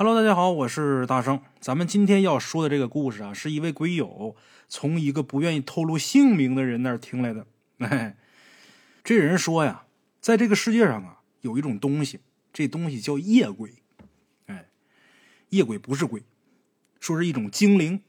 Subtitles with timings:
[0.00, 1.40] Hello，大家好，我是大圣。
[1.58, 4.36] 咱们今天要说的这个故事啊，是一位鬼友
[4.68, 7.44] 从一个不愿意透露姓名的人那儿听来的。
[7.78, 8.16] 哎，
[9.02, 9.86] 这人说呀，
[10.20, 12.20] 在这个世界上啊，有一种东西，
[12.52, 13.82] 这东西叫夜鬼。
[14.46, 14.68] 哎，
[15.48, 16.22] 夜鬼不是鬼，
[17.00, 18.00] 说是一种精灵。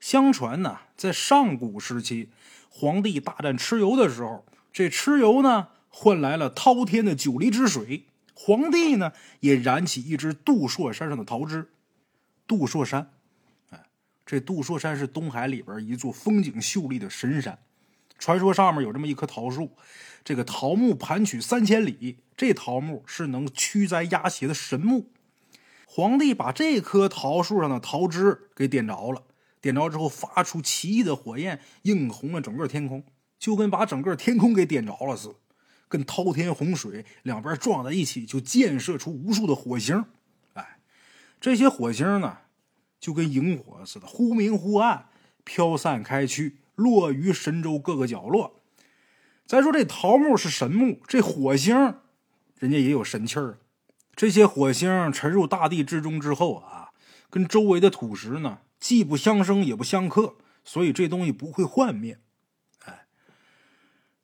[0.00, 2.30] 相传呢，在上古时期，
[2.70, 8.04] 皇帝大战蚩尤的时候，这蚩尤呢换来了滔天的九黎之水。
[8.40, 11.68] 皇帝呢，也燃起一支杜朔山上的桃枝。
[12.46, 13.10] 杜朔山，
[13.70, 13.86] 哎，
[14.24, 17.58] 这杜朔山是东海里边一座风景秀丽的神山。
[18.16, 19.72] 传说上面有这么一棵桃树，
[20.22, 25.10] 这个桃木盘曲三千里，这桃木是能驱灾压邪的神木。
[25.86, 29.24] 皇帝把这棵桃树上的桃枝给点着了，
[29.60, 33.04] 点着之后发出奇异的火焰，映红了整个天空，
[33.36, 35.34] 就跟把整个天空给点着了似的。
[35.88, 40.04] 跟滔天洪水两边撞在一起，就溅射出无数的火星。
[40.52, 40.78] 哎，
[41.40, 42.38] 这些火星呢，
[43.00, 45.08] 就跟萤火似的，忽明忽暗，
[45.44, 48.60] 飘散开去，落于神州各个角落。
[49.46, 51.74] 再说这桃木是神木，这火星
[52.58, 53.58] 人家也有神气儿。
[54.14, 56.90] 这些火星沉入大地之中之后啊，
[57.30, 62.18] 跟周围的土石呢，既不相生也不相克，所以这东西不会幻灭。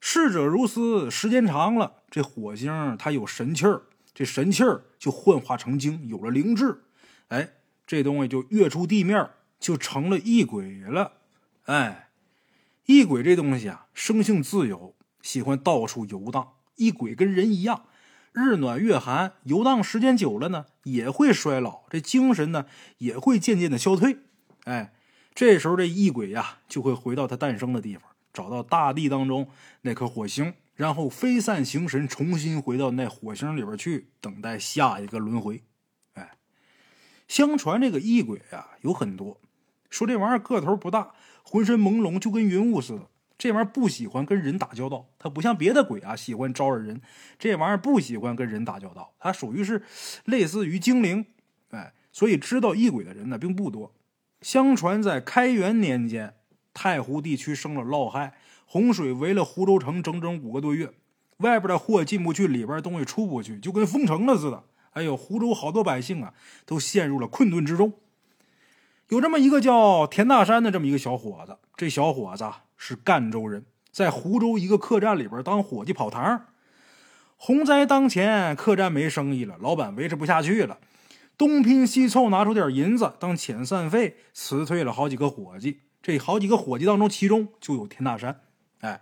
[0.06, 6.82] 逝者如斯，时间长了，这火星它有神气儿，这神气儿就幻化成精，有了灵智，
[7.28, 7.54] 哎，
[7.86, 11.12] 这东西就跃出地面，就成了异鬼了。
[11.64, 12.10] 哎，
[12.84, 16.52] 异鬼这东西啊，生性自由，喜欢到处游荡。
[16.76, 17.86] 异鬼跟人一样，
[18.32, 22.66] 日暖月寒，游荡时间久了呢，也会衰老，这精神呢
[22.98, 24.18] 也会渐渐的消退。
[24.64, 24.92] 哎，
[25.34, 28.10] 这时候这异鬼呀，就会回到它诞生的地方。
[28.34, 29.48] 找到大地当中
[29.82, 35.62] 那颗火星，然后飞散形神，重新回到那火星里边去，等待下一个轮回。
[36.14, 36.32] 哎，
[37.28, 39.40] 相传这个异鬼啊有很多，
[39.88, 41.12] 说这玩意儿个头不大，
[41.44, 43.08] 浑身朦胧，就跟云雾似的。
[43.38, 47.00] 这玩意儿不喜欢跟人打交道，它不像别的鬼啊喜欢招惹人，
[47.38, 49.82] 这玩意儿不喜欢跟人打交道，它属于是
[50.24, 51.26] 类似于精灵。
[51.70, 53.94] 哎，所以知道异鬼的人呢并不多。
[54.40, 56.34] 相传在开元年间。
[56.74, 58.34] 太湖地区生了涝害，
[58.66, 60.92] 洪水围了湖州城整整五个多月，
[61.38, 64.64] 外边的货进不去，里边东西出不去，就跟封城了似的。
[64.90, 66.34] 哎呦，湖州好多百姓啊，
[66.66, 67.94] 都陷入了困顿之中。
[69.08, 76.46] 有这么一个叫田大山的这么一个小伙子，这小伙子是赣州人，在湖州一个客栈里边当伙计跑堂。
[77.36, 80.78] 洪灾当前，客栈没生意了，老板维持不下去了，
[81.36, 85.80] 东拼西凑拿出点银子当遣散费，辞退了好几个伙计。
[86.04, 88.42] 这好几个伙计当中，其中就有田大山。
[88.80, 89.00] 哎，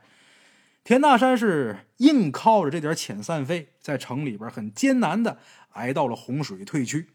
[0.85, 5.39] 田大山是硬靠着这点遣散费，在城里边很艰难的
[5.71, 7.09] 挨到了洪水退去。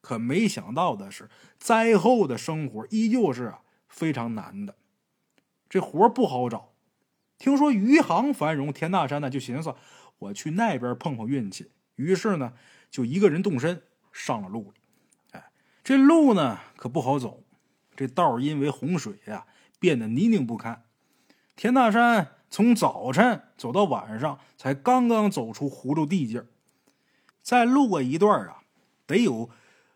[0.00, 1.28] 可没想到的是，
[1.58, 3.54] 灾后的生活依旧是
[3.88, 4.76] 非常难的，
[5.68, 6.74] 这活不好找。
[7.38, 9.74] 听说余杭繁荣，田大山呢就寻思，
[10.20, 11.72] 我去那边碰碰运气。
[11.96, 12.52] 于是呢，
[12.88, 14.72] 就一个人动身上了路。
[15.32, 15.50] 哎，
[15.82, 17.42] 这路呢可不好走。
[17.98, 19.44] 这道因为洪水呀，
[19.80, 20.84] 变得泥泞不堪。
[21.56, 26.44] 田大山从早晨走到晚上，才刚刚走出湖州地界
[27.42, 28.58] 再路过一段啊，
[29.04, 29.50] 得有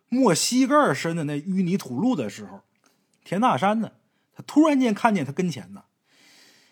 [0.09, 2.62] 没膝盖深的那淤泥土路的时候，
[3.23, 3.93] 田大山呢，
[4.35, 5.85] 他突然间看见他跟前呢，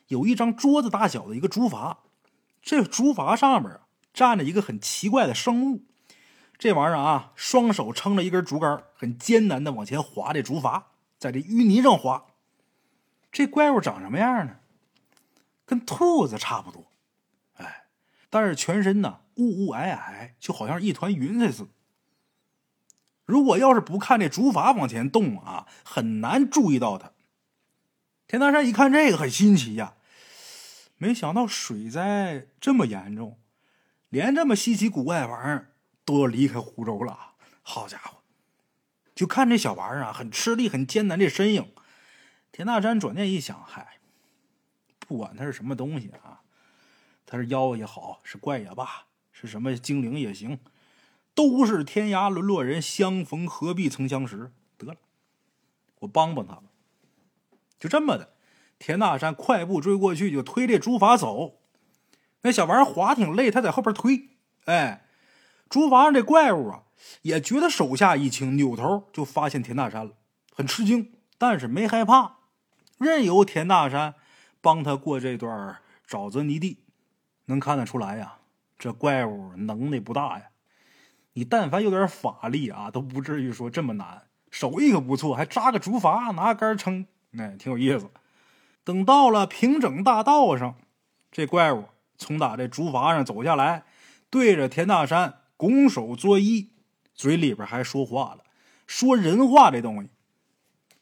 [0.08, 1.98] 有一张桌子大小的一个竹筏。
[2.60, 3.82] 这竹筏上面啊，
[4.12, 5.84] 站着一个很奇怪的生物。
[6.58, 10.82] 这玩意儿啊，双手撑着一根竹竿，很艰难的往前划这竹筏。
[11.20, 12.26] 在这淤泥上滑，
[13.30, 14.56] 这怪物长什么样呢？
[15.66, 16.90] 跟兔子差不多，
[17.54, 17.84] 哎，
[18.30, 21.68] 但是全身呢雾雾霭霭，就好像一团云彩似的。
[23.26, 27.12] 如果要是不看这竹筏往前动啊，很难注意到它。
[28.26, 29.94] 田大山一看这个很新奇呀，
[30.96, 33.38] 没想到水灾这么严重，
[34.08, 37.34] 连这么稀奇古怪玩意儿都要离开湖州了。
[37.62, 38.19] 好家伙！
[39.20, 41.20] 就看这小玩意儿啊，很吃力，很艰难。
[41.20, 41.70] 这身影，
[42.50, 43.98] 田大山转念一想，嗨，
[44.98, 46.40] 不管他是什么东西啊，
[47.26, 50.58] 他是妖也好，是怪也罢，是什么精灵也行，
[51.34, 54.52] 都是天涯沦落人，相逢何必曾相识。
[54.78, 54.96] 得了，
[55.98, 56.62] 我帮帮他吧。
[57.78, 58.32] 就这么的，
[58.78, 61.60] 田大山快步追过去，就推这竹筏走。
[62.40, 64.30] 那小玩意儿划挺累，他在后边推。
[64.64, 65.04] 哎，
[65.70, 66.82] 竹筏上这怪物啊。
[67.22, 70.12] 也觉得手下一轻，扭头就发现田大山了，
[70.54, 72.36] 很吃惊，但是没害怕，
[72.98, 74.14] 任由田大山
[74.60, 76.84] 帮他过这段沼泽泥地。
[77.46, 78.34] 能看得出来呀，
[78.78, 80.44] 这怪物能耐不大呀。
[81.32, 84.24] 你但凡有点法力啊，都不至于说这么难。
[84.50, 87.06] 手艺可不错，还扎个竹筏，拿杆撑，
[87.38, 88.10] 哎，挺有意思。
[88.84, 90.76] 等到了平整大道上，
[91.32, 91.86] 这怪物
[92.18, 93.84] 从打这竹筏上走下来，
[94.28, 96.70] 对着田大山拱手作揖，
[97.12, 98.44] 嘴里边还说话了，
[98.86, 99.70] 说人话。
[99.70, 100.08] 这东西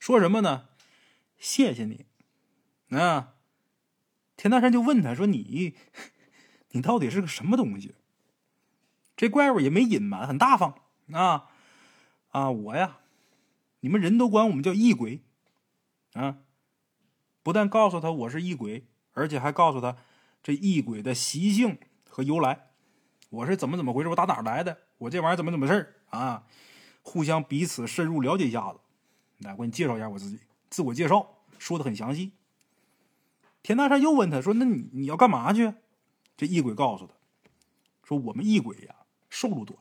[0.01, 0.71] 说什么呢？
[1.39, 2.07] 谢谢你。
[2.89, 3.35] 啊，
[4.37, 5.77] 田大山就问他说：“你，
[6.71, 7.95] 你到底是个什么东西？”
[9.17, 10.75] 这怪物也没隐瞒，很大方
[11.13, 11.51] 啊
[12.31, 12.51] 啊！
[12.51, 12.99] 我呀。
[13.79, 15.23] 你们人都管我们叫异鬼，
[16.15, 16.39] 啊！
[17.45, 19.99] 不但告诉他我是异鬼，而且还告诉他
[20.43, 21.79] 这异鬼的习性
[22.09, 22.68] 和由来。
[23.29, 24.09] 我是怎么怎么回事？
[24.09, 24.77] 我打哪来的？
[24.99, 26.45] 我这玩意儿怎么怎么事儿啊？
[27.03, 28.79] 互相彼此深入了解一下子。
[29.39, 30.41] 来，我给你介绍一下我自己，
[30.71, 32.33] 自我介绍说的很详细。
[33.63, 35.75] 田大山又问他说：“那你你要干嘛去？”
[36.37, 37.15] 这异鬼告诉他
[38.03, 38.95] 说：“我们异鬼呀，
[39.29, 39.79] 寿路短，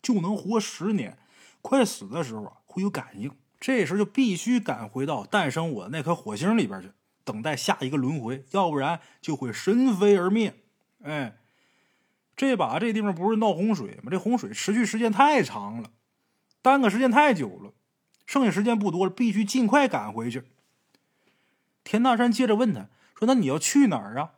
[0.00, 1.18] 就能活十年，
[1.60, 3.30] 快死的时候啊。”会有感应，
[3.60, 6.90] 这时候就必须赶回到诞生我的那颗火星里边去，
[7.22, 10.64] 等待下一个轮回，要不然就会神飞而灭。
[11.04, 11.38] 哎，
[12.36, 14.10] 这把这地方不是闹洪水吗？
[14.10, 15.90] 这洪水持续时间太长了，
[16.62, 17.72] 耽搁时间太久了，
[18.26, 20.44] 剩下时间不多了，必须尽快赶回去。
[21.84, 24.30] 田大山接着问他说：“那你要去哪儿啊？”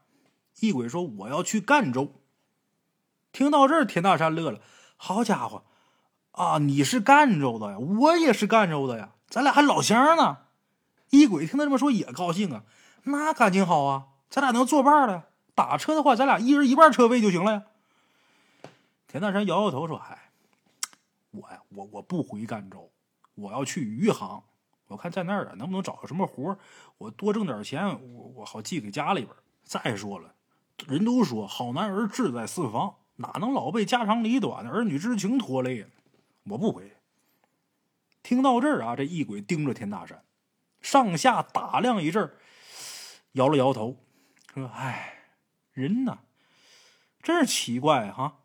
[0.60, 2.20] 异鬼说：“我要去赣州。”
[3.32, 4.60] 听到这儿，田大山乐了
[4.96, 5.64] ：“好家伙！”
[6.32, 10.38] 啊，你是赣州的呀，我也是赣州的呀，咱俩还老乡呢。
[11.10, 12.64] 异鬼听他这么说也高兴啊，
[13.04, 15.28] 那感情好啊，咱俩能作伴了。
[15.54, 17.62] 打车的话，咱俩一人一半车费就行了呀。
[19.08, 20.30] 田大山摇摇头说：“嗨，
[21.30, 22.90] 我呀，我我不回赣州，
[23.34, 24.42] 我要去余杭。
[24.88, 26.58] 我看在那儿啊，能不能找个什么活
[26.98, 29.34] 我多挣点钱，我我好寄给家里边。
[29.62, 30.34] 再说了，
[30.86, 35.88] 人都说好男儿志在四方，哪能老被家长里短的、儿女之情拖累呢？”
[36.50, 36.92] 我不回。
[38.22, 40.24] 听到这儿啊，这异鬼盯着田大山，
[40.80, 42.32] 上下打量一阵
[43.32, 43.96] 摇了摇头，
[44.54, 45.30] 说：“哎，
[45.72, 46.18] 人呢，
[47.22, 48.38] 真是奇怪哈。”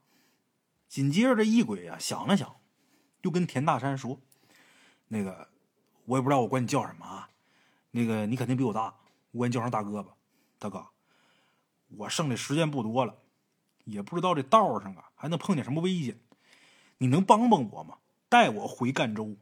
[0.91, 2.57] 紧接着，这异鬼啊想了想，
[3.21, 4.19] 又跟田大山说
[5.07, 5.47] ：“那个，
[6.03, 7.29] 我也不知道我管你叫什么啊。
[7.91, 8.93] 那个，你肯定比我大，
[9.31, 10.11] 我管你叫声大哥吧。
[10.59, 10.85] 大哥，
[11.95, 13.15] 我剩的时间不多了，
[13.85, 16.19] 也不知道这道上啊还能碰见什么危险。”
[16.99, 17.99] 你能帮帮我吗？
[18.27, 19.37] 带我回赣州。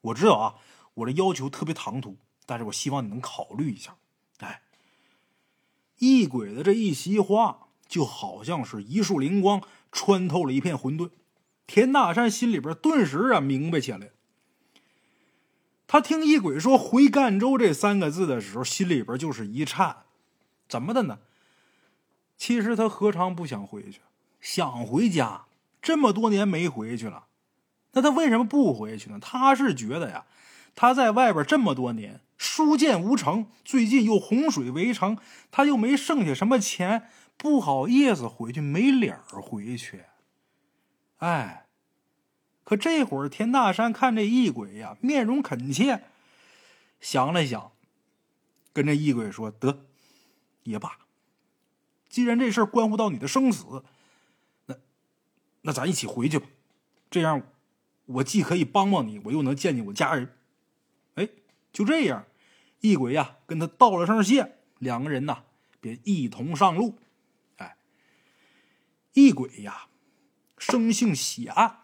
[0.00, 0.54] 我知道啊，
[0.94, 2.16] 我这要求特别唐突，
[2.46, 3.98] 但是我希望你能考虑一下。
[4.38, 4.62] 哎，
[5.98, 11.10] 异鬼的这一席话，就好像是一束灵光穿透了一片混沌。
[11.66, 14.10] 田大山心里边顿时啊明白起来。
[15.86, 19.98] 他听一鬼说“回赣州”这三个字的时候，心里边就是一颤。
[20.66, 21.18] 怎么的呢？
[22.36, 24.00] 其实他何尝不想回去？
[24.40, 25.42] 想回家。
[25.82, 27.24] 这么多年没回去了，
[27.92, 29.18] 那他为什么不回去呢？
[29.20, 30.24] 他是觉得呀，
[30.74, 35.18] 他在外边这么多年，书剑无成，最近又洪水围城，
[35.50, 37.08] 他又没剩下什么钱，
[37.42, 40.04] 不好意思回去，没脸儿回去。
[41.16, 41.66] 哎，
[42.62, 46.04] 可这会儿田大山看这异鬼呀，面容恳切，
[47.00, 47.72] 想了想，
[48.72, 49.86] 跟这异鬼说：“得，
[50.62, 50.98] 也罢，
[52.08, 53.82] 既然这事儿关乎到你的生死。”
[54.66, 54.76] 那
[55.62, 56.46] 那咱一起回去吧，
[57.10, 57.42] 这样
[58.06, 60.36] 我既可以帮帮你，我又能见见我家人。
[61.16, 61.28] 哎，
[61.72, 62.24] 就这样，
[62.82, 65.42] 异鬼呀跟他道了声谢，两个人呐
[65.80, 66.94] 便一同上路。
[69.14, 69.88] 异鬼呀
[70.56, 71.80] 生性喜暗，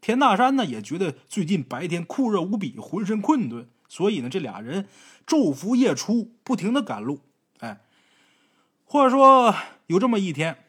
[0.00, 4.88] 田大山呢也觉得最近白天酷热无比，浑身困顿，所以呢这俩人
[5.26, 7.20] 昼伏夜出，不停的赶路。
[7.60, 7.80] 哎，
[8.84, 9.54] 或者说
[9.86, 10.64] 有这么一天。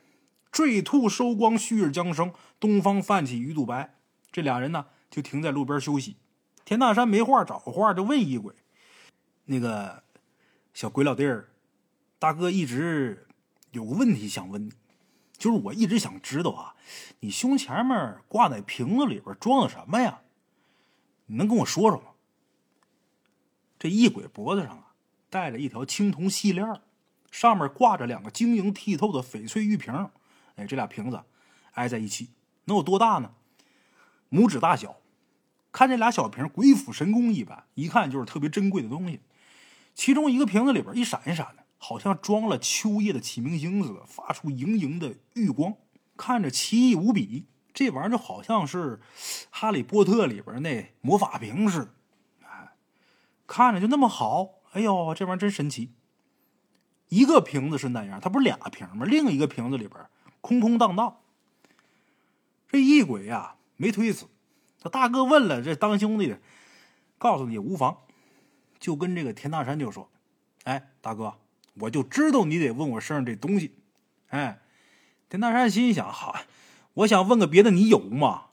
[0.52, 4.00] 坠兔收光，旭日将升，东方泛起鱼肚白。
[4.32, 6.18] 这俩人呢，就停在路边休息。
[6.66, 8.56] 田大山没话找话，就问异鬼
[9.46, 10.02] ：“那个
[10.74, 11.50] 小鬼老弟儿，
[12.18, 13.28] 大哥一直
[13.72, 14.72] 有个问题想问你，
[15.40, 16.76] 就是我一直想知道啊，
[17.22, 20.20] 你胸前面挂那瓶子里边装的什么呀？
[21.26, 22.08] 你能跟我说说吗？”
[23.80, 24.92] 这异鬼脖子上啊，
[25.30, 26.82] 戴着一条青铜细链，
[27.32, 30.10] 上面挂着两个晶莹剔透的翡翠玉瓶。
[30.58, 31.24] 哎，这俩瓶子
[31.72, 32.32] 挨在一起，
[32.66, 33.32] 能有多大呢？
[34.30, 34.98] 拇指大小。
[35.72, 39.22] 看这俩小瓶，鬼斧神工一般，一看就是特别珍贵的东西。
[39.96, 45.74] 其中一个瓶子里边一闪一闪的，好像装了秋夜的启明星似的，发出莹莹的玉光，
[46.16, 47.48] 看着奇异无比。
[47.74, 48.98] 这玩意儿就好像是
[49.50, 51.92] 《哈利波特》里边那魔法瓶似的，
[52.46, 52.74] 哎，
[53.48, 54.50] 看着就那么好。
[54.74, 55.94] 哎呦，这玩意儿真神奇。
[57.08, 59.06] 一个瓶子是那样，它不是俩瓶吗？
[59.06, 60.06] 另一个瓶子里边。
[60.42, 61.18] 空空荡荡，
[62.70, 64.26] 这异鬼呀没推辞，
[64.80, 66.40] 他大哥问了，这当兄弟的
[67.18, 67.98] 告诉你也无妨，
[68.80, 70.10] 就跟这个田大山就说
[70.64, 71.38] ：“哎，大哥，
[71.82, 73.76] 我就知道你得问我身上这东西。”
[74.30, 74.60] 哎，
[75.30, 76.42] 田大山心想：好，
[76.94, 78.48] 我想问个别的，你有吗？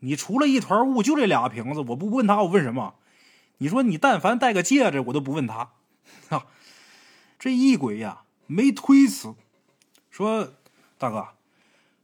[0.00, 2.96] 你除了一团雾，就这俩瓶子，我不问他，我问什么？
[3.58, 5.72] 你说你但凡戴个戒指，我都不问他。
[6.28, 6.46] 啊，
[7.38, 9.34] 这异鬼呀没推辞，
[10.10, 10.54] 说
[10.98, 11.28] 大哥，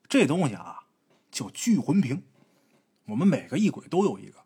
[0.09, 0.85] 这东西啊
[1.31, 2.23] 叫聚魂瓶，
[3.07, 4.39] 我们每个异鬼都有一个，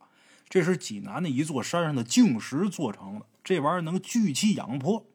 [0.49, 5.07] 这是济南的一座山上的净石做成的，这玩意儿能聚气养魄。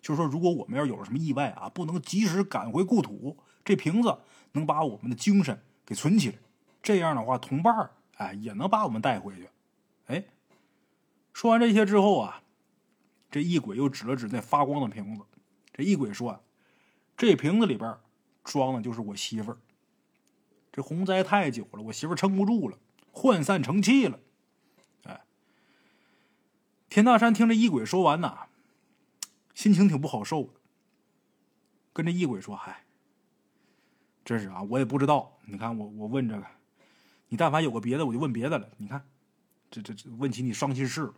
[0.00, 4.18] 就是说如果我们要有什么意外啊，不能及时赶回故土，这瓶子
[4.52, 6.36] 能把我们的精神给存起来，
[6.82, 9.48] 这样的话同伴儿哎也能把我们带回去。
[10.06, 10.24] 哎。
[11.34, 12.42] 说完这些之后啊，
[13.30, 15.22] 这异鬼又指了指那发光的瓶子。
[15.72, 16.42] 这异鬼说
[17.16, 17.96] ：“这瓶子里边
[18.42, 19.58] 装的就是我媳妇儿。
[20.72, 22.76] 这洪灾太久了，我媳妇儿撑不住了，
[23.12, 24.18] 涣散成气了。”
[25.06, 25.20] 哎，
[26.90, 28.47] 田大山听这异鬼说完呐，
[29.58, 30.54] 心情挺不好受。
[31.92, 32.84] 跟这异鬼说：“嗨，
[34.24, 35.36] 真是啊，我也不知道。
[35.46, 36.46] 你看我我问这个，
[37.28, 38.68] 你但凡有个别的，我就问别的了。
[38.76, 39.04] 你看，
[39.68, 41.14] 这这这问起你伤心事了。”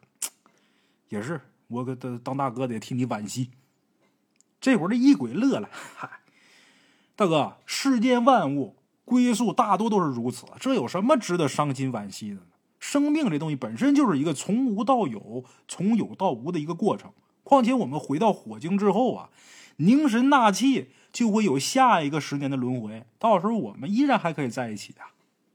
[1.11, 3.51] 也是，我给他当大哥的，替你惋惜。
[4.59, 6.09] 这会儿这异鬼乐了，嗨，
[7.15, 12.47] 大哥，世间万物归宿大多都是如此，这有什么值得伤心惋惜的呢？
[12.79, 17.13] 生命这东西本身就是一个从无到有、从有到无的一个过程。
[17.51, 19.31] 况且我们回到火星之后啊，
[19.79, 25.11] 凝神纳气，就会有下一个十年的轮回，到时候我们依然还可以在一起啊！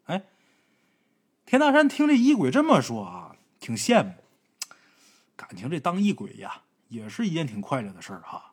[0.07, 0.23] 哎，
[1.45, 4.11] 田大山听这异鬼这么说啊，挺羡慕。
[5.37, 8.51] 感情这当异鬼呀，也是一件挺快乐的事儿哈。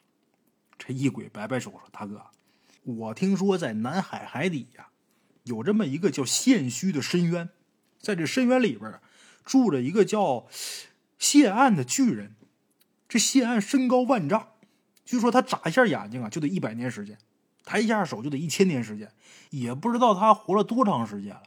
[0.78, 2.22] 这异鬼摆摆手说：“大哥，
[2.84, 4.86] 我听说在南海海底呀，
[5.42, 7.48] 有这么一个叫现虚的深渊，
[8.00, 9.00] 在这深渊里边
[9.44, 10.46] 住着一个叫
[11.18, 12.36] 谢岸的巨人。
[13.12, 14.48] 这谢岸身高万丈，
[15.04, 17.14] 据说他眨一下眼睛啊，就得一百年时间；
[17.62, 19.12] 抬一下手就得一千年时间。
[19.50, 21.42] 也不知道他活了多长时间了。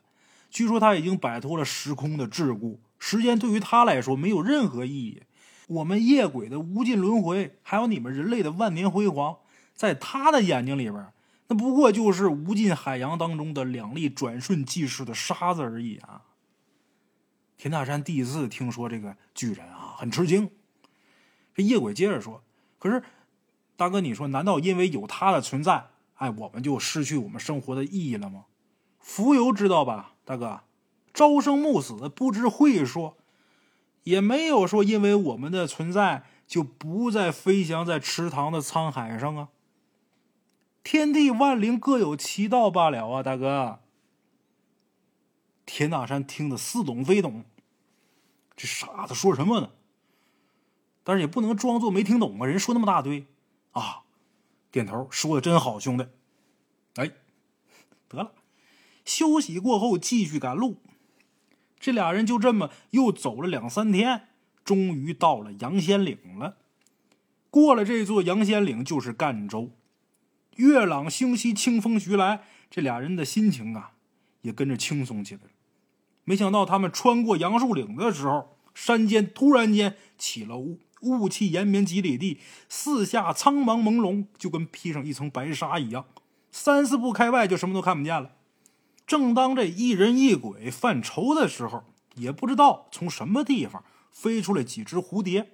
[0.52, 5.24] 据说他已经摆脱了时空的桎梏。”时间对于他来说没有任何意义，
[5.66, 9.38] 我们夜鬼的无尽轮回，还有你们人类的万年辉煌，
[9.74, 11.08] 在他的眼睛里边，
[11.48, 16.22] 那不过就是无尽海洋当中的两粒转瞬即逝的沙子而已啊！
[17.58, 20.48] 田大山第一次听说这个巨人啊，很吃惊。
[21.56, 22.44] 这夜鬼接着说
[22.78, 23.02] ：“可是，
[23.76, 28.46] 大哥，你说，难道因为有他的存在，哎，我们就失去我们生活的意义了吗？
[29.00, 30.62] 浮游知道吧，大哥？”
[31.14, 33.16] 朝生暮死，不知会说，
[34.04, 39.48] 也没有说因为我们的存在就不再飞翔在池塘的沧海上啊。
[40.84, 43.80] 天地万灵各有其道罢了啊，大哥。
[45.66, 47.46] 田大山听得似懂非懂，
[48.58, 49.72] 这傻子说什么呢？
[51.06, 53.28] 但是也不能装作没听懂啊，人说那么大堆
[53.72, 54.02] 啊，
[54.72, 56.08] 点头说的真好，兄弟。
[56.96, 57.12] 哎，
[58.10, 58.34] 得了，
[59.06, 60.82] 休息过后继续赶路。
[61.80, 64.30] 这俩人就这么又走了两三天，
[64.64, 66.58] 终于到了杨仙岭了。
[67.52, 69.72] 过了这座杨仙岭，就是赣州。
[70.56, 73.92] 月朗星稀，清风徐来，这俩人的心情啊，
[74.42, 75.50] 也跟着轻松起来了。
[76.24, 86.06] 没想到他们穿过杨树岭的时候，山间突然间起了雾，雾气延绵几里地，四下苍茫朦胧，就跟披上一层白纱一样。
[86.52, 88.32] 三四步开外，就什么都看不见了。
[89.06, 91.84] 正当这一人一鬼犯愁的时候，
[92.16, 95.52] 也不知道从什么地方飞出来几只蝴蝶。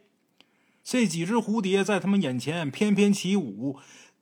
[0.83, 3.77] 这几只蝴蝶在他们眼前翩翩起舞，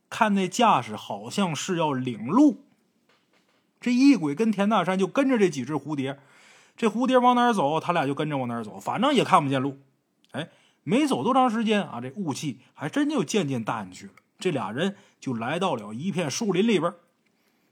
[0.09, 2.65] 看那架势，好像是要领路。
[3.79, 6.19] 这一鬼跟田大山就跟着这几只蝴蝶，
[6.75, 9.77] 这蝴蝶往哪走，他俩就跟着往哪走，反正也看不见路。
[10.31, 10.49] 哎，
[10.89, 14.13] 没走多长时间啊，这雾气还真就渐渐淡去了。
[14.39, 16.91] 这俩人就来到了一片树林里边。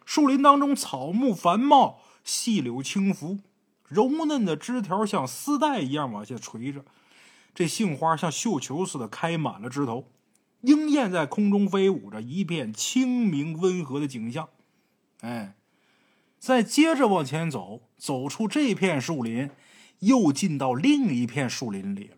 [0.06, 3.40] 树林当中，草木繁茂，细柳轻拂，
[3.88, 6.86] 柔嫩的枝条像丝带一样往下垂着。
[7.56, 10.12] 这杏花像绣球似的开满了枝头，
[10.62, 14.48] 莺燕在空中飞舞着，一片清明温和的景象。
[15.22, 15.56] 哎，
[16.38, 19.50] 再接着往前走，走出这片树林，
[20.02, 22.12] 又进到另一片树林里。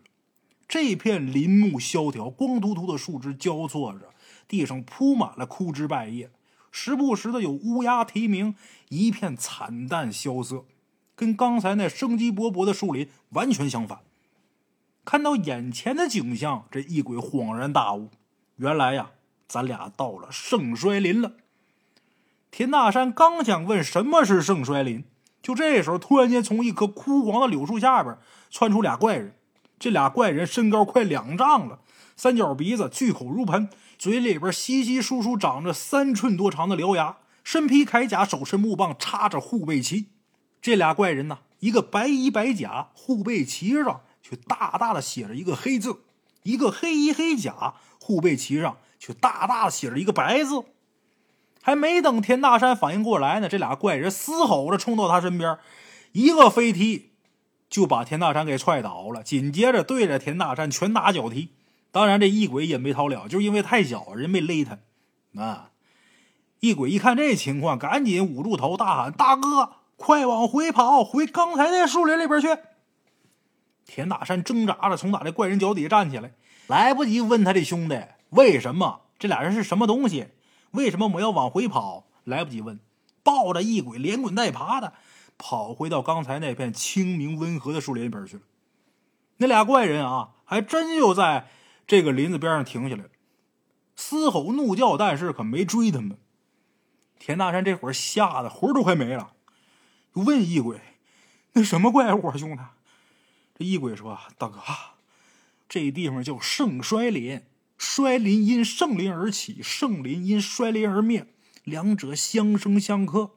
[0.70, 4.14] 这片林木萧条，光秃秃的树枝交错着，
[4.46, 6.30] 地上铺满了枯枝败叶。
[6.70, 8.54] 时不时的有乌鸦啼鸣，
[8.88, 10.64] 一片惨淡萧瑟，
[11.16, 14.02] 跟刚才那生机勃勃的树林完全相反。
[15.04, 18.10] 看到眼前的景象，这异鬼恍然大悟：
[18.54, 19.10] 原来呀，
[19.48, 21.32] 咱俩到了盛衰林了。
[22.52, 25.02] 田大山刚想问什么是盛衰林，
[25.42, 28.16] 就这时候突然间从一棵枯黄的柳树下边
[28.48, 29.34] 窜出俩怪人。
[29.80, 31.80] 这俩怪人身高快两丈了，
[32.14, 40.10] 三角鼻子，巨口如盆，嘴里边稀稀疏疏长着三寸多长的獠牙，身披铠甲，手持木棒，插着护背旗。
[40.60, 46.02] 这俩怪人呢，一个白衣白甲，护背旗上却大大的写着一个黑字；
[46.42, 50.62] 一个黑衣黑甲，护背旗上却大大的写着一个白字。
[51.62, 55.56] 还没等田大山反应过来呢，这俩怪人嘶吼着冲到他身边，
[56.12, 57.09] 一个飞踢
[57.70, 61.50] 就把田大山给踹倒了，紧接着对着田大山拳打脚踢。
[61.92, 64.78] 当然，这异鬼也没逃了，就是因为太小，人没勒他。
[65.40, 65.70] 啊！
[66.58, 72.48] 异鬼一看这情况，赶紧捂住头，大喊：“大哥，快往回跑，回刚才那树林里边去！”
[73.86, 76.32] 田大山挣扎着从打这怪人脚底下站起来，
[76.66, 77.98] 来不及问他这兄弟
[78.28, 80.28] 为什么这俩人是什么东西。
[80.72, 82.04] 为什么我要往回跑？
[82.24, 82.78] 来不及问，
[83.22, 84.92] 抱着异鬼连滚带爬的
[85.42, 88.42] 跑回到刚才那片清明温和的树林里边去了。
[89.38, 91.48] 那俩怪人啊，还真就在
[91.86, 93.10] 这个林子边上停下来了，
[93.96, 96.18] 嘶吼怒叫，但是可没追他们。
[97.18, 99.32] 田大山这会儿吓得魂都快没了，
[100.14, 100.78] 就问异鬼
[101.54, 102.62] ：“那什么怪物啊，兄弟？”
[103.58, 104.60] 这异鬼说：“大哥，
[105.66, 107.42] 这地方叫圣衰林。”
[107.78, 111.26] 衰林因圣林而起，圣林因衰林而灭，
[111.64, 113.30] 两者相生相克。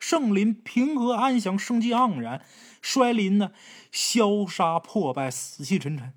[0.00, 2.40] 圣林平和安详，生机盎然；
[2.82, 3.52] 衰林呢，
[3.92, 6.12] 消杀破败，死气沉沉。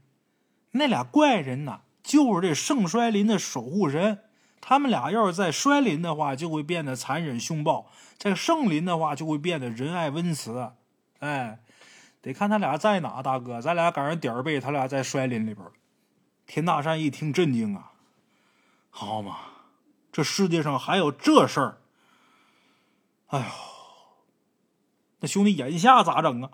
[0.71, 4.19] 那俩怪人呐，就是这圣衰林的守护神。
[4.59, 10.71] 他们俩要是在衰林的话，就会变得残忍凶暴；在圣林的话，就会变得仁爱温慈。
[11.19, 11.59] 哎，
[12.21, 15.67] 得看他俩在哪，大哥，咱俩赶上点儿背，他俩在衰林里边。
[16.47, 17.91] 田大山一听，震惊啊！
[18.89, 19.37] 好嘛，
[20.11, 21.77] 这世界上还有这事儿！
[23.27, 23.45] 哎呦，
[25.23, 26.51] 那兄弟眼下咋整啊？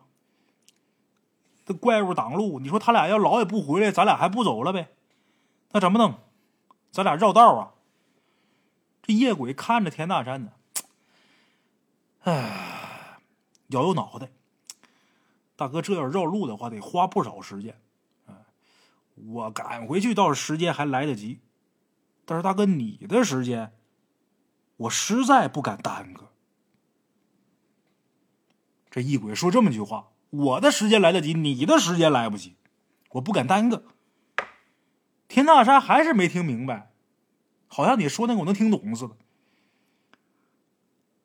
[1.65, 4.94] 这怪物挡路，你说他俩要老也不回来，咱俩还不走了呗？
[5.72, 6.13] 那怎么弄？
[6.91, 7.74] 咱俩绕道啊！
[9.01, 10.51] 这夜鬼看着田大山呢，
[12.25, 13.17] 哎，
[13.70, 14.29] 摇摇脑袋。
[15.55, 17.75] 大哥，这要绕路的话，得花不少时间。
[19.15, 21.39] 我赶回去倒是时间还来得及，
[22.24, 23.74] 但是大哥你的时间，
[24.77, 26.28] 我实在不敢耽搁。
[28.91, 32.55] 这异鬼说这么句话，我的时间来得及，你的时间来不及，
[33.11, 33.83] 我不敢耽搁。
[35.27, 36.91] 田大山还是没听明白，
[37.67, 39.15] 好像你说那个我能听懂似的。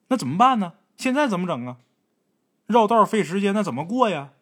[0.09, 0.75] 那怎么办呢？
[0.97, 1.79] 现在怎么整啊？
[2.67, 4.33] 绕道费时间，那怎么过呀？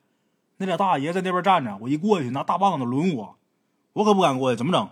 [0.58, 3.38] 那俩大爷在那边站着，我一过去拿大棒子抡我。
[3.94, 4.88] 我可不敢过去，怎么整？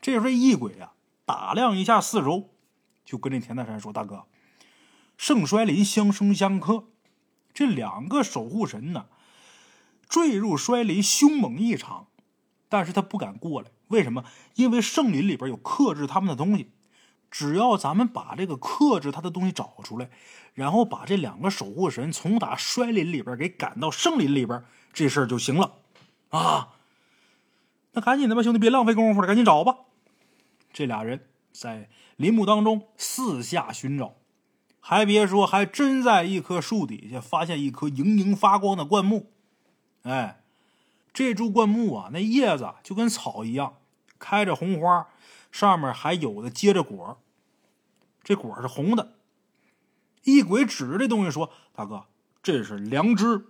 [0.00, 0.92] 这时候异鬼啊，
[1.24, 2.50] 打量一下四周，
[3.04, 4.24] 就跟这田大山说：“大哥，
[5.20, 6.84] 盛衰林相生相克，
[7.52, 9.04] 这两个守护神呢，
[10.08, 12.06] 坠入衰林凶猛异常，
[12.70, 13.68] 但是他不敢过来。
[13.88, 14.24] 为什么？
[14.54, 16.70] 因为圣林里边有克制他们的东西。
[17.30, 20.08] 只要咱们把这个克制他的东西找出来，
[20.54, 25.74] 然后把这两个守护神从打衰林里边给赶到圣林里边，这事儿就行了
[26.30, 26.76] 啊。”
[27.92, 29.80] 那赶紧的吧，兄弟，别浪费功夫了，赶紧找吧。
[30.72, 34.14] 这俩人在林木当中四下寻找，
[34.80, 39.30] 还别说，还真在一棵树底下发现一棵莹莹发光的灌木。
[40.02, 40.42] 哎，
[41.12, 43.76] 这株灌木啊，那叶子就跟草一样，
[44.18, 45.08] 开着红花，
[45.52, 47.20] 上面还有的结着果
[48.22, 49.14] 这果是红的。
[50.24, 52.04] 一鬼指着这东西说：“大哥，
[52.42, 53.46] 这是良知。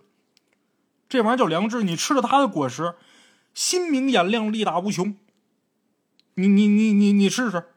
[1.09, 2.95] 这玩意儿叫良知，你吃了它的果实。”
[3.53, 5.17] 心明眼亮，力大无穷。
[6.35, 7.71] 你你你你你试试。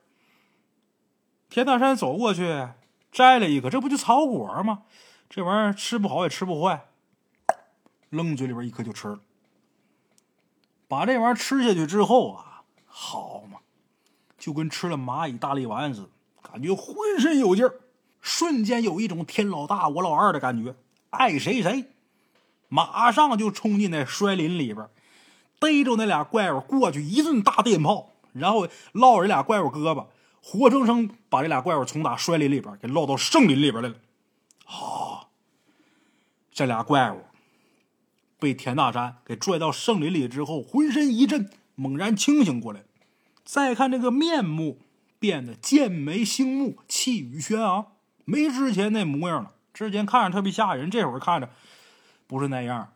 [1.50, 2.68] 田大山走过去，
[3.14, 4.82] 摘了一个，这不就草果吗？
[5.30, 6.88] 这玩意儿吃不好也吃不坏，
[8.10, 9.20] 扔嘴里边一颗就吃了。
[10.88, 13.60] 把这玩意儿吃下去之后啊，好嘛，
[14.38, 16.10] 就跟吃了蚂蚁大力丸似的，
[16.42, 17.76] 感觉浑身有劲儿，
[18.20, 20.76] 瞬间有一种天老大我老二的感觉，
[21.12, 21.86] 爱谁谁，
[22.68, 24.88] 马上就冲进那衰林里边。
[25.60, 30.08] 逮着那俩怪物过去一顿大电炮，然后捞着俩怪物胳膊，
[30.46, 33.96] 活生生把这俩怪物从打衰林里边给捞到圣林里边来了。
[34.66, 35.32] 好，
[36.52, 37.22] 这俩怪物
[38.38, 42.84] 被田大山给拽到圣林里之后，浑身一震，猛然清醒过来。
[43.46, 44.80] 再看这个面目
[45.18, 47.94] 变得剑眉星目，气宇轩昂，
[48.26, 49.54] 没之前那模样了。
[49.74, 51.50] 之前看着特别吓人，这会儿看着
[52.28, 52.90] 不是那样。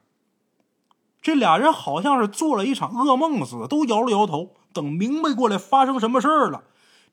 [1.22, 4.56] 这俩人好像是做了一场噩梦似的，都摇了摇头。
[4.74, 6.66] 等明白过来发生什么事儿了，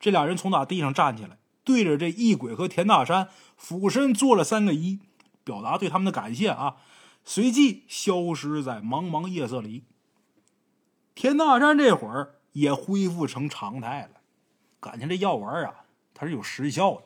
[0.04, 5.00] 这俩人从打地上站起来，对着这异鬼和田大山俯身做了三个揖，
[5.44, 6.76] 表达对他们的感谢啊。
[7.24, 9.84] 随即消失在茫茫夜色里。
[11.14, 14.20] 田大山这会儿也恢复成常态了，
[14.78, 17.04] 感情这药丸啊，它是有时效的。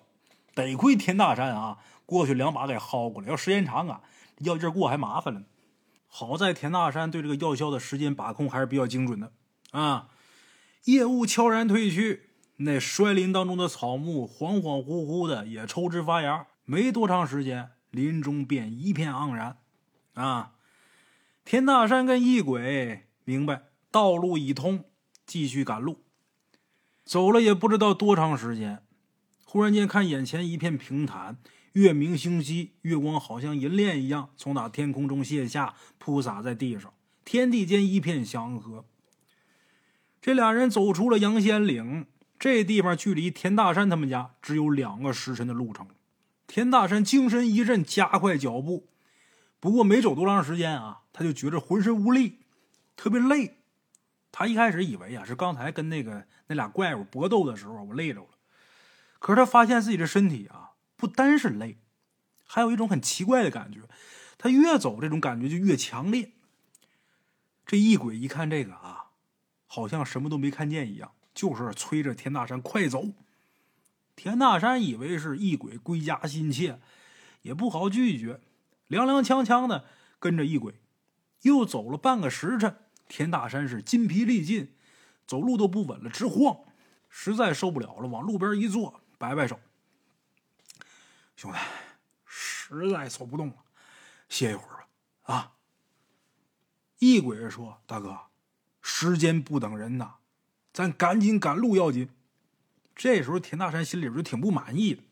[0.56, 4.00] 得亏田大山啊，过去两把给薅过来，要时间长啊，
[4.38, 5.42] 药劲过还麻烦了。
[6.08, 9.30] 好在田大山对这个药效的时间把控还是比较精准的
[9.70, 10.08] 啊。
[10.86, 12.27] 夜雾悄然退去，
[12.58, 16.46] 那衰林当中的草木恍恍惚惚的也抽枝发芽。
[16.64, 19.58] 没多长时间，林中便一片盎然。
[20.14, 20.52] 啊！
[21.44, 24.84] 田大山跟异鬼明白道路已通，
[25.24, 26.04] 继续赶路。
[27.04, 28.82] 走了也不知道多长时间，
[29.44, 31.38] 忽然间看眼前一片平坦，
[31.72, 36.92] 月明星稀，月光好像银链一样从那天空中泻下，铺洒在地上，
[37.24, 38.84] 天地间一片祥和。
[40.20, 42.04] 这俩人走出了阳仙岭，
[42.38, 45.88] 这地方距离田大山他们家只有两个时辰的路程。
[46.46, 48.88] 田大山精神一振，加快脚步。
[49.60, 52.38] 不过没走多长时间啊，他就觉着浑身无力，
[52.96, 53.58] 特别累。
[54.30, 58.28] 他一开始以为啊是刚才跟那个那俩怪物搏斗的时候我累着了，
[59.18, 61.78] 可是他发现自己的身体啊不单是累，
[62.46, 63.80] 还有一种很奇怪的感觉。
[64.36, 66.30] 他越走这种感觉就越强烈。
[67.66, 69.06] 这异鬼一看这个啊，
[69.66, 73.12] 好像什么都没看见一样，就是催着田大山快走。
[74.16, 76.80] 田大山以为是异鬼归家心切，
[77.42, 78.40] 也不好拒绝。
[78.88, 79.84] 踉踉跄跄的
[80.18, 80.74] 跟着异鬼，
[81.42, 84.74] 又走了半个时辰，田大山是筋疲力尽，
[85.28, 86.58] 走路都不稳了，直晃，
[87.08, 89.60] 实在受不了了，往路边一坐，摆摆手
[91.36, 91.58] ：“兄弟，
[92.26, 93.54] 实在走不动了，
[94.28, 94.88] 歇一会儿吧。”
[95.32, 95.52] 啊！
[96.98, 98.18] 异鬼说：“大哥，
[98.82, 100.14] 时间不等人呐，
[100.78, 102.08] 咱赶紧赶路要紧。”
[102.94, 105.02] 这时候，田大山心里边就挺不满意的。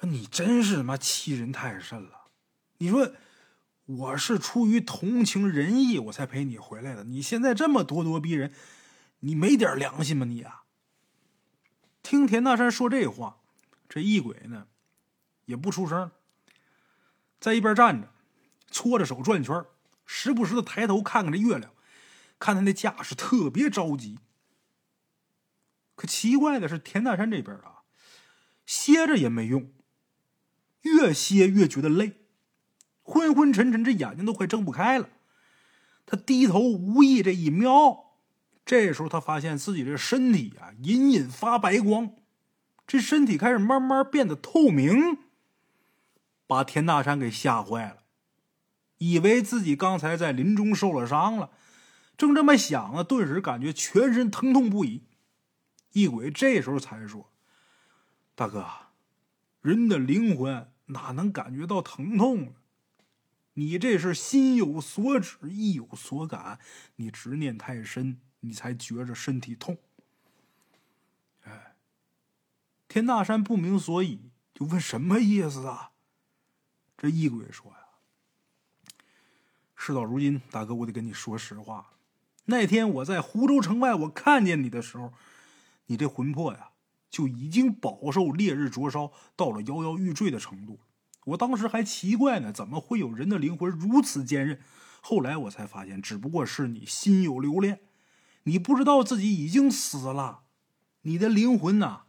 [0.00, 2.22] 你真是他妈欺人太甚了！
[2.78, 3.12] 你说
[3.84, 8.52] 我是出于同情仁义我才陪你回来的，你现在这么咄咄逼人，
[9.20, 10.26] 你没点良心吗？
[10.26, 10.64] 你啊！
[12.02, 13.38] 听田大山说这话，
[13.88, 14.66] 这异鬼呢
[15.44, 16.10] 也不出声，
[17.38, 18.12] 在一边站着，
[18.68, 19.64] 搓着手转圈，
[20.04, 21.72] 时不时的抬头看看这月亮，
[22.38, 24.18] 看他那架势特别着急。
[25.94, 27.82] 可奇怪的是，田大山这边啊，
[28.66, 29.72] 歇着也没用。
[30.82, 32.26] 越歇越觉得累，
[33.02, 35.08] 昏昏沉沉，这眼睛都快睁不开了。
[36.04, 38.12] 他低头无意这一瞄，
[38.64, 42.14] 这时候他发现自己这身体啊隐隐发白光，
[42.86, 45.18] 这身体开始慢慢变得透明，
[46.46, 48.04] 把田大山给吓坏了，
[48.98, 51.50] 以为自己刚才在林中受了伤了，
[52.16, 55.04] 正这么想呢，顿时感觉全身疼痛不已。
[55.92, 57.32] 异鬼这时候才说
[58.34, 58.66] ：“大哥，
[59.62, 62.52] 人的灵魂。”哪能感觉到疼痛呢？
[63.54, 66.60] 你这是心有所指，意有所感，
[66.94, 69.78] 你执念太深，你才觉着身体痛。
[71.42, 71.74] 哎，
[72.86, 75.90] 田大山不明所以，就问什么意思啊？
[76.96, 77.78] 这异鬼说呀
[79.74, 81.95] ：“事到如今，大哥，我得跟你说实话。
[82.46, 85.12] 那天我在湖州城外，我看见你的时候，
[85.86, 86.70] 你这魂魄呀。”
[87.08, 90.80] 就已经饱受烈日灼烧，到了摇摇欲坠的程度
[91.26, 94.60] 我当时还奇怪呢，怎么会有人的灵魂如此坚韧？
[95.00, 97.80] 后来我才发现，只不过是你心有留恋，
[98.42, 100.40] 你不知道自己已经死了，
[101.02, 102.02] 你的灵魂呐，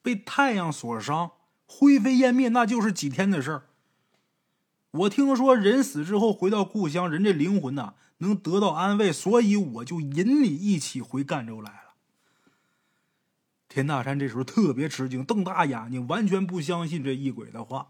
[0.00, 1.32] 被太阳所伤，
[1.66, 3.62] 灰飞烟灭，那就是几天的事儿。
[4.92, 11.94] 我听说人死之后回到故乡，人这灵魂呐能得到安慰，所以我就引你一起回赣州来了。
[13.68, 17.88] 田大山这时候特别吃惊，瞪大眼睛，完全不相信这异鬼的话。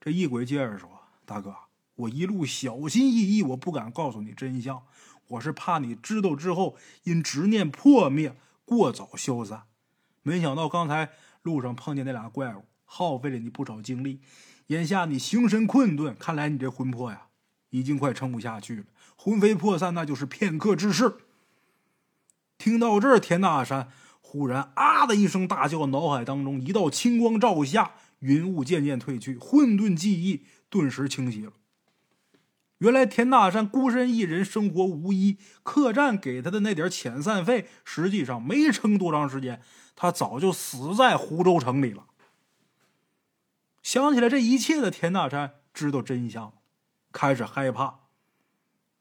[0.00, 0.88] 这异鬼接着说
[1.24, 1.54] ：“大哥，
[1.94, 4.82] 我一路小心翼翼，我不敢告诉你真相，
[5.28, 9.62] 我是怕你知道之后因执念破灭，过早消散。
[10.22, 11.10] 没想到刚才
[11.42, 14.20] 路上碰见那俩怪物，耗费了你不少精力。
[14.68, 17.28] 眼下你形神困顿，看来你这魂魄呀，
[17.70, 18.84] 已经快撑不下去了，
[19.16, 21.16] 魂飞魄散，那就是片刻之事。”
[22.58, 23.88] 听到这儿，田大山。
[24.20, 31.52] 忽然，啊的一声大叫，脑海当中一道青光照下，云雾渐渐褪去，混沌记忆顿时清晰了。
[32.78, 39.62] 原来田大山孤身一人，生活无依，客栈给他的那点遣散费，实际上没撑多长时间，
[39.94, 42.06] 他早就死在湖州城里了。
[43.82, 46.52] 想起来这一切的田大山知道真相，
[47.12, 48.00] 开始害怕，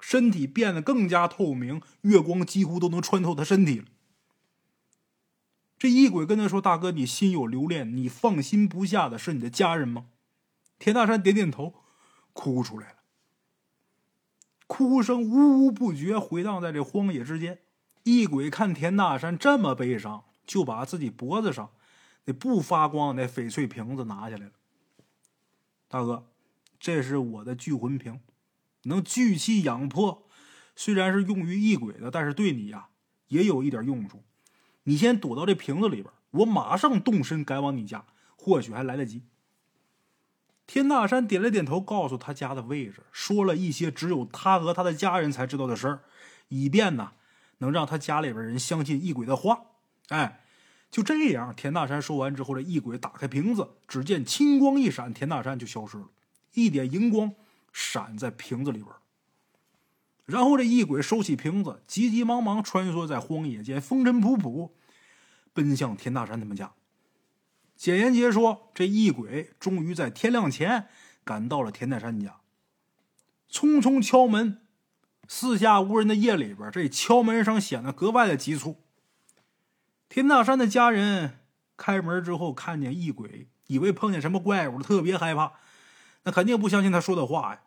[0.06, 3.86] 身体变得更加透明，月光几乎都能穿透他身体了。
[5.80, 10.08] 这异鬼跟他说：“大哥，你心有留恋，你放心不下的是你的家人吗？”
[10.78, 11.76] 田大山点点头，
[12.34, 12.96] 哭出来了。
[14.68, 17.60] 哭声呜呜不绝，回荡在这荒野之间。
[18.04, 21.72] 异鬼看田大山这么悲伤，就把自己脖子上
[22.26, 24.52] 那不发光的翡翠瓶子拿下来了。
[25.88, 26.28] 大哥，
[26.78, 28.20] 这是我的聚魂瓶，
[28.84, 30.28] 能聚气养魄。
[30.76, 32.88] 虽然是用于异鬼的，但是对你呀
[33.28, 34.24] 也有一点用处。
[34.84, 39.24] 你先躲到这瓶子里边，我马上动身赶往你家，或许还来得及。
[40.66, 46.00] 田大山点了点头，告诉他家的位置，说了一些只有他和他的家人才知道的事儿，
[46.48, 47.12] 以便呢
[47.60, 49.62] 能让他家里边人相信异鬼的话。
[50.08, 50.42] 哎，
[50.90, 56.10] 就这样，田大山说完之后，这异鬼打开瓶子，只见青光一闪，田大山就消失了，
[56.54, 57.34] 一点荧光
[57.74, 58.90] 闪在瓶子里边。
[60.26, 64.72] 然后这异鬼收起瓶子，急急忙忙穿梭在荒野间，风尘仆仆，
[65.52, 66.72] 奔向田大山他们家。
[67.76, 70.88] 简言杰说：“这异鬼终于在天亮前
[71.26, 72.40] 赶到了田大山家，
[73.52, 74.62] 匆匆敲门。
[75.28, 78.84] 四下无人的夜里边，这敲门声显得格外的急促。
[80.08, 81.40] 田大山的家人
[81.76, 85.54] 开门之后，看见异鬼，以为碰见什么怪物，特别害怕，
[86.24, 87.62] 那肯定不相信他说的话呀。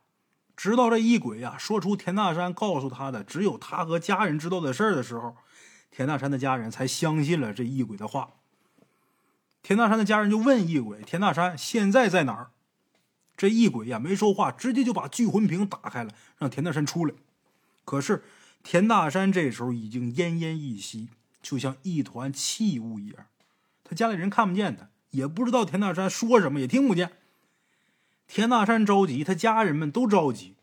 [0.57, 5.37] 直到这异鬼呀说出田大山告诉他的只有他和家人知道的事儿的时候，
[5.91, 8.31] 田大山的家人才相信了这异鬼的话。”
[9.63, 12.51] 田大山的家人就问异鬼：“田大山现在在哪儿？”
[13.37, 17.15] 这异鬼呀没说话，直接就把聚魂瓶打开了，让田大山出来。
[17.85, 18.25] 可是
[18.63, 21.11] 田大山这时候已经奄奄一息，
[21.43, 23.27] 就像一团气雾一样。
[23.85, 27.13] 他家里人看不见他，也不知道田大山说什么，也听不见。
[28.27, 30.57] 田大山着急，他家人们都着急，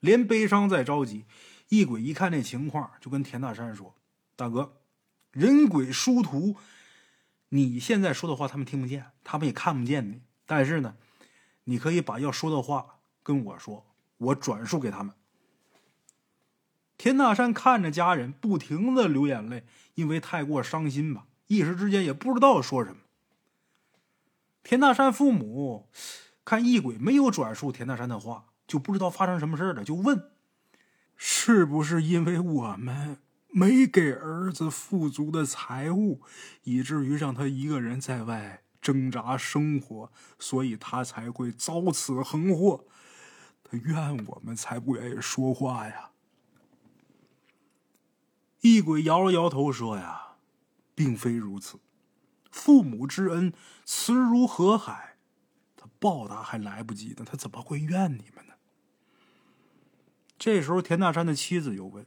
[0.00, 1.24] 连悲伤在着急。
[1.68, 3.94] 异鬼一看这情况，就跟田大山说
[4.36, 4.76] ：“大哥，
[5.32, 6.56] 人鬼殊途。”
[7.50, 10.20] 你现在说的话，他们听不见，他们也看不见你。
[10.46, 10.96] 但是呢，
[11.64, 13.84] 你可以把要说的话跟我说，
[14.18, 15.14] 我转述给他们。
[16.96, 23.02] 田大山看着家人不停的流眼泪，因为太过伤心吧，一时之间也不知道说什么。
[24.62, 25.88] 田大山父母
[26.46, 30.30] 看异鬼没有转述田大山的话，就不知道发生什么事了，就问：
[31.16, 33.18] 是不是因为我们？
[33.48, 36.20] 没给儿子富足的财物，
[36.64, 42.84] 以至于让他一个人在外挣扎生活，所以他才会遭此横祸。
[43.64, 46.10] 他怨我们，才不愿意说话呀。
[48.60, 50.36] 异鬼摇了摇头说：“呀，
[50.94, 51.78] 并非如此。
[52.50, 53.52] 父母之恩，
[53.84, 55.15] 慈如河海，
[55.98, 58.54] 报答还来不及呢，他怎么会怨你们呢？”
[60.38, 62.06] 这时候，田大山的妻子又问。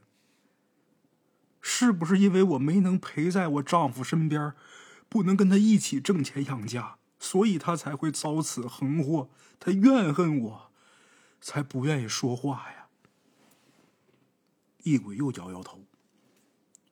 [1.60, 4.54] 是不是因为我没能陪在我丈夫身边，
[5.08, 9.28] 不能跟他一起挣钱养家，所以他才会遭此横祸？
[9.58, 10.72] 他怨恨我，
[11.40, 12.86] 才不愿意说话呀。
[14.84, 15.84] 异鬼又摇摇头。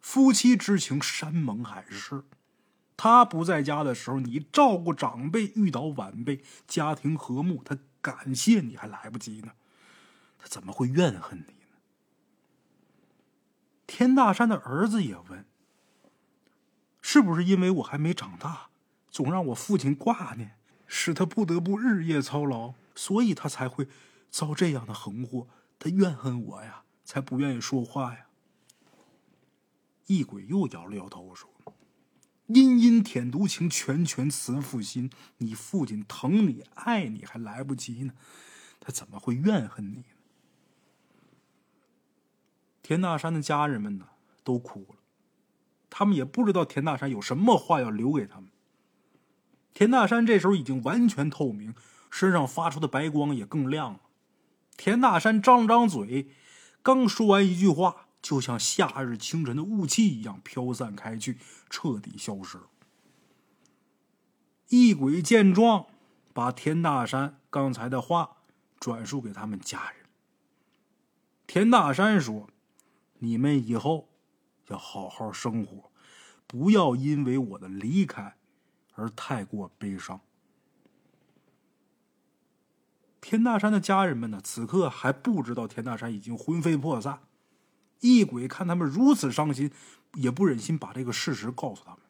[0.01, 2.25] 夫妻之情山盟海誓，
[2.99, 9.53] 他不在家的时候，你照顾长辈，遇到晚辈，家庭和睦，他感谢你还来不及呢，
[10.37, 11.55] 他怎么会怨恨你？
[13.87, 15.47] 田大山的儿子也问
[17.01, 18.69] ：“是不是因为我还没长大，
[19.11, 20.57] 总让我父亲挂念，
[20.89, 23.87] 使他不得不日夜操劳，所以他才会
[24.29, 25.47] 遭这样的横祸？
[25.79, 28.27] 他怨恨我呀，才不愿意说话呀。”
[30.09, 31.49] 异鬼又摇了摇头说
[32.49, 35.11] ：“阴阴舔犊情，拳拳慈父心。
[35.39, 38.13] 你父亲疼你爱你还来不及呢，
[38.81, 40.05] 他怎么会怨恨你呢？”
[42.83, 44.09] 田大山的家人们呢，
[44.43, 44.97] 都哭了。
[45.91, 48.51] 他们也不知道田大山有什么话要留给他们。
[49.75, 51.75] 田大山这时候已经完全透明，
[52.11, 54.01] 身上发出的白光也更亮了。
[54.77, 56.31] 田大山张了张嘴，
[56.83, 61.39] 刚说完一句话，就像夏日清晨的雾气一样飘散开去，
[61.71, 62.59] 彻底消失。
[64.69, 65.87] 异鬼见状，
[66.33, 68.39] 把田大山刚才的话
[68.79, 70.07] 转述给他们家人。
[71.47, 72.49] 田大山说。
[73.21, 74.11] 你们以后
[74.69, 75.91] 要好好生活，
[76.47, 78.37] 不要因为我的离开
[78.95, 80.21] 而太过悲伤。
[83.21, 87.19] 田大山的家人们呢，此刻还不知道田大山已经魂飞魄散。
[88.01, 89.71] 异鬼看他们如此伤心，
[90.15, 92.01] 也不忍心把这个事实告诉他们，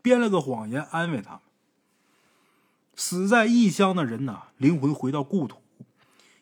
[0.00, 1.40] 编了个谎言安慰他们。
[2.94, 5.62] 死在异乡的人呐，灵魂回到故土，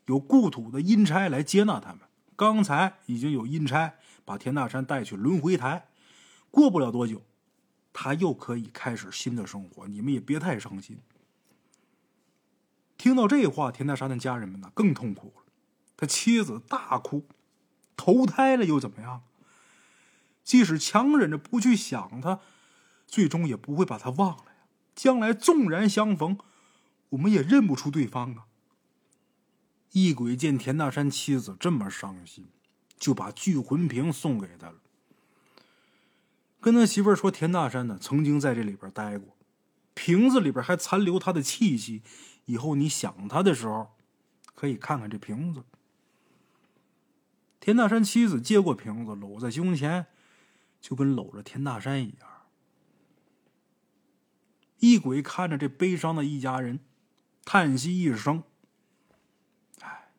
[0.07, 2.01] 有故土的阴差来接纳他们。
[2.35, 5.89] 刚才已经有阴差把田大山带去轮回台，
[6.51, 7.23] 过不了多久，
[7.93, 10.99] 他又可以开始新的生活，你们也别太伤心。
[12.97, 15.43] 听到这话，田大山的家人们呢更痛苦了。
[15.97, 17.25] 他妻子大哭，
[18.01, 19.21] 投胎了又怎么样？
[20.43, 22.41] 即使强忍着不去想他，
[23.07, 24.65] 最终也不会把他忘了呀。
[24.95, 26.39] 将来纵然相逢，
[27.11, 28.47] 我们也认不出对方啊。
[29.93, 32.49] 异鬼见田大山妻子这么伤心，
[32.99, 34.77] 就把聚魂瓶送给他了，
[36.59, 39.37] 跟他媳妇说：“田大山呢，曾经在这里边待过，
[39.93, 42.03] 瓶子里边还残留他的气息。”
[42.47, 43.91] 以后你想他的时候，
[44.55, 45.63] 可以看看这瓶子。
[47.61, 50.07] 田大山妻子接过瓶子，搂在胸前，
[50.81, 52.29] 就跟搂着田大山一样。
[54.79, 56.81] 异鬼看着这悲伤的一家人，
[57.45, 58.43] 叹息一声
[59.83, 60.11] ：“哎，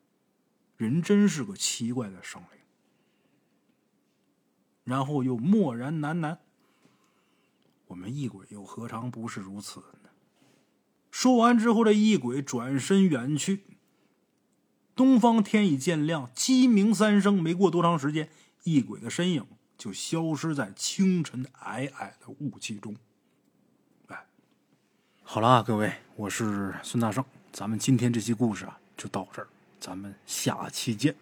[0.78, 2.62] 人真是个奇怪的生灵。”
[4.86, 6.38] 然后又默然喃喃
[7.88, 10.10] ：“我们异鬼又何尝不是如此呢？”
[11.10, 13.64] 说完之后，这异鬼转身远去。
[15.02, 18.30] 东方天已渐亮，鸡鸣三声，没过多长时间，
[18.66, 19.44] 异鬼的身影
[19.76, 22.96] 就消失在清晨皑皑的雾气中。
[24.10, 24.24] 哎，
[25.24, 29.48] 好了啊，各位，我是孙大圣，咱们今天这期故事啊就到这儿，
[29.80, 31.16] 咱们下期见。